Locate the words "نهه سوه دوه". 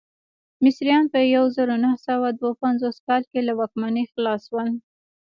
1.83-2.53